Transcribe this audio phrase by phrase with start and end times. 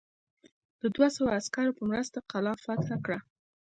[0.81, 3.19] د دوه سوه عسکرو په مرسته قلا فتح کړه.